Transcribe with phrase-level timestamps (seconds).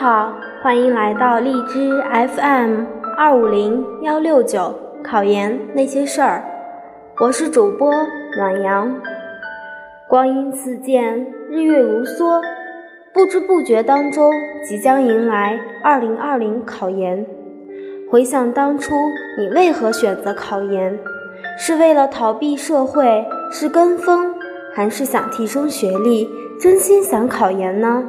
[0.00, 0.32] 好，
[0.62, 2.02] 欢迎来到荔枝
[2.34, 2.86] FM
[3.18, 4.74] 二五零幺六九
[5.04, 6.42] 考研那些事儿，
[7.18, 7.92] 我是主播
[8.34, 8.98] 暖阳。
[10.08, 12.40] 光阴似箭，日月如梭，
[13.12, 14.32] 不知不觉当中，
[14.66, 17.26] 即将迎来二零二零考研。
[18.10, 18.94] 回想当初，
[19.36, 20.98] 你为何选择考研？
[21.58, 24.34] 是为了逃避社会，是跟风，
[24.74, 26.26] 还是想提升学历，
[26.58, 28.02] 真心想考研呢？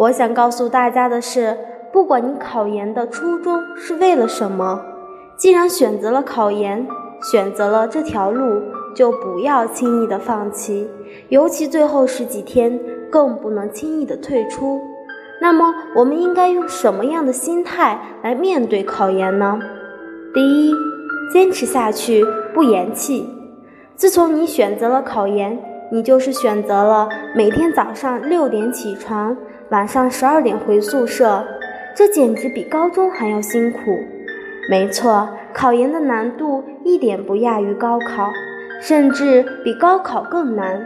[0.00, 1.58] 我想告诉大家的是，
[1.92, 4.80] 不管你考研的初衷是为了什么，
[5.36, 6.88] 既然选择了考研，
[7.30, 8.62] 选择了这条路，
[8.94, 10.88] 就不要轻易的放弃，
[11.28, 14.80] 尤其最后十几天，更不能轻易的退出。
[15.42, 19.60] 那么，我们应该用什么样的心态来面对考研呢？
[20.32, 20.72] 第一，
[21.30, 23.28] 坚持下去，不言弃。
[23.96, 25.58] 自从你选择了考研，
[25.92, 29.36] 你就是选择了每天早上六点起床。
[29.70, 31.44] 晚上十二点回宿舍，
[31.94, 33.78] 这简直比高中还要辛苦。
[34.68, 38.32] 没错，考研的难度一点不亚于高考，
[38.80, 40.84] 甚至比高考更难。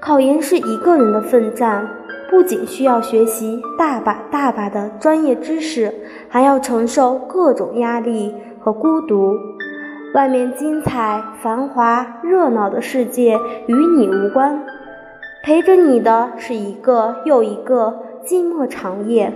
[0.00, 1.88] 考研是一个人的奋战，
[2.30, 5.90] 不仅需要学习大把大把的专业知识，
[6.28, 9.34] 还要承受各种压力和孤独。
[10.12, 14.62] 外面精彩、繁华、热闹的世界与你无关，
[15.42, 18.09] 陪着你的是一个又一个。
[18.30, 19.32] 寂寞长夜，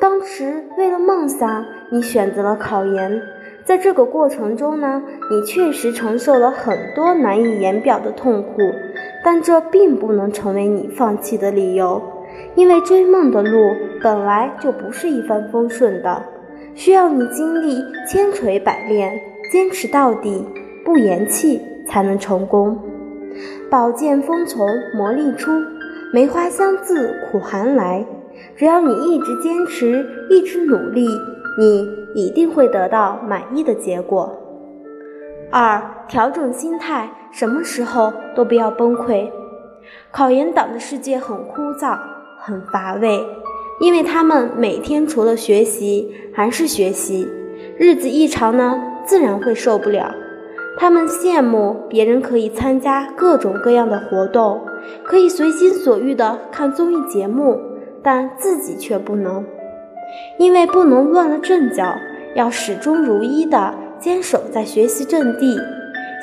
[0.00, 3.20] 当时为了梦想，你选择了考研。
[3.62, 8.62] 在这个过程中呢，你确实承受了很多难以言表的痛苦，
[9.22, 12.00] 但这并不能成为你放弃的理由。
[12.54, 16.22] 因为追梦的路本来就不是一帆风顺的，
[16.74, 19.20] 需要你经历千锤百炼，
[19.52, 20.42] 坚持到底，
[20.86, 22.78] 不言弃，才能成功。
[23.68, 25.52] 宝剑锋从磨砺出。
[26.12, 28.06] 梅花香自苦寒来，
[28.54, 31.08] 只要你一直坚持，一直努力，
[31.58, 34.32] 你一定会得到满意的结果。
[35.50, 39.30] 二、调整心态，什么时候都不要崩溃。
[40.10, 41.98] 考研党的世界很枯燥，
[42.38, 43.24] 很乏味，
[43.80, 47.28] 因为他们每天除了学习还是学习，
[47.78, 50.12] 日子一长呢，自然会受不了。
[50.78, 54.60] 他们羡慕别人可以参加各种各样的活动，
[55.04, 57.58] 可以随心所欲地看综艺节目，
[58.06, 59.44] 但自己却不能，
[60.38, 61.92] 因为不能乱了阵脚，
[62.36, 65.58] 要始终如一的坚守在学习阵地。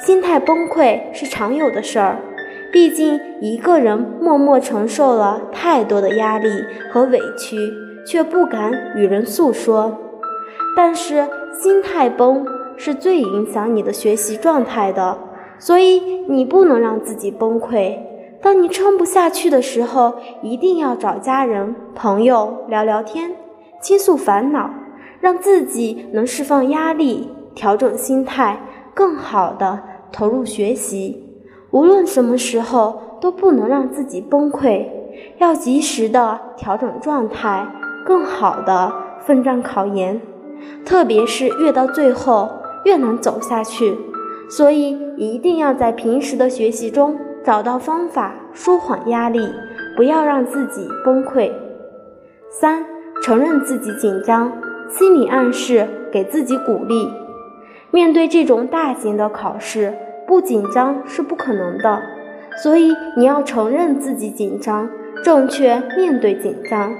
[0.05, 2.19] 心态崩溃是常有的事儿，
[2.71, 6.47] 毕竟一个人默默承受了太多的压力
[6.89, 7.57] 和委屈，
[8.07, 9.97] 却不敢与人诉说。
[10.77, 12.45] 但是心态崩。
[12.75, 15.15] 是最影响你的学习状态的，
[15.59, 17.99] 所以你不能让自己崩溃。
[18.43, 23.33] 当你撑不下去的时候，一定要找家人、朋友聊聊天，
[23.81, 24.69] 倾诉烦恼，
[25.21, 28.59] 让自己能释放压力，调整心态，
[28.93, 29.79] 更好的
[30.11, 31.23] 投入学习。
[31.71, 34.87] 无论什么时候，都不能让自己崩溃，
[35.37, 37.65] 要及时的调整状态，
[38.05, 38.93] 更好的
[39.25, 40.19] 奋战考研。
[40.83, 42.49] 特别是越到最后。
[42.83, 43.97] 越难走下去，
[44.49, 49.53] 所以一定要在平时的学习中找到方法舒缓压力，
[49.95, 51.51] 不要让自己崩溃。
[52.49, 52.85] 三、
[53.23, 54.51] 承认自己紧张，
[54.89, 57.09] 心理暗示给自己鼓励。
[57.91, 59.93] 面对这种大型的考试，
[60.25, 62.01] 不紧张是不可能的，
[62.63, 64.89] 所以你要承认自己紧张，
[65.23, 66.95] 正确面对紧张，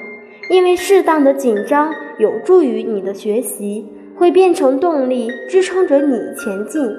[0.50, 3.90] 因为适当的紧张有助于你的学习。
[4.16, 6.96] 会变成动力，支撑着你前进。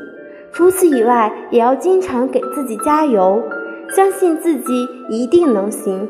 [0.54, 3.42] 除此以外，也要经常给自己加油，
[3.90, 6.08] 相信自己一定能行。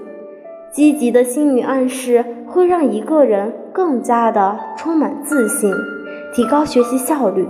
[0.71, 5.73] 积极的心理暗示会让一个人更加的充满自信，
[6.35, 7.49] 提高学习效率。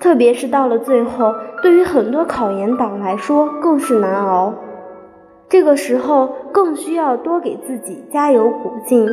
[0.00, 4.54] 特别是到了最后，对于很多考研党来说更是难熬。
[5.50, 9.06] 这个时候更需要多给自己加油鼓劲，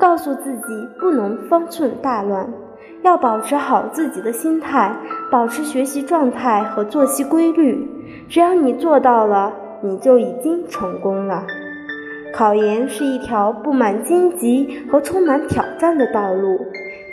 [0.00, 2.48] 告诉自己不能方寸大乱。
[3.04, 4.96] 要保持好自己的心态，
[5.30, 7.86] 保持学习状态和作息规律。
[8.30, 9.52] 只要你做到了，
[9.82, 11.44] 你就已经成功了。
[12.32, 16.58] 考研是一条布满荆棘和充满挑战的道路。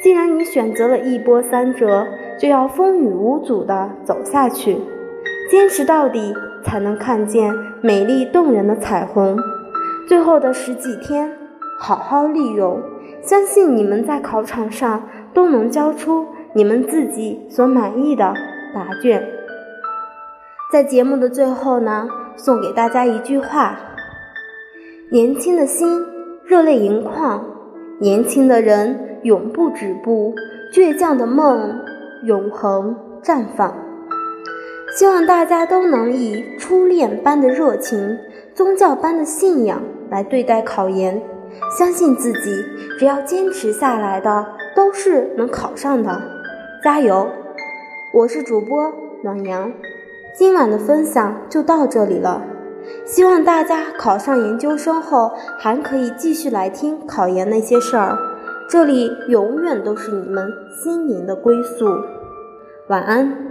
[0.01, 2.07] 既然你选择了一波三折，
[2.39, 4.77] 就要风雨无阻地走下去，
[5.49, 6.33] 坚持到底，
[6.63, 9.37] 才能看见美丽动人的彩虹。
[10.07, 11.33] 最后的十几天，
[11.77, 12.81] 好好利用，
[13.21, 15.03] 相信你们在考场上。
[15.33, 18.33] 都能交出你们自己所满意的
[18.73, 19.27] 答卷。
[20.71, 22.07] 在节目的最后呢，
[22.37, 23.77] 送给大家一句话：
[25.09, 26.05] 年轻的心
[26.45, 27.45] 热泪盈眶，
[27.99, 30.33] 年轻的人永不止步，
[30.73, 31.81] 倔强的梦
[32.23, 33.75] 永恒绽放。
[34.97, 38.17] 希望大家都能以初恋般的热情、
[38.53, 41.21] 宗教般的信仰来对待考研，
[41.77, 42.63] 相信自己，
[42.99, 44.45] 只要坚持下来的
[44.75, 46.21] 都是能考上的。
[46.83, 47.29] 加油！
[48.13, 48.91] 我是主播
[49.23, 49.71] 暖阳，
[50.33, 52.41] 今晚的分享就到这里了。
[53.05, 58.17] 希望大家考上研究生后，还可以继续来听考研那些事儿，
[58.67, 60.51] 这里永远都是你们
[60.83, 61.85] 心灵的归宿。
[62.87, 63.50] 晚安。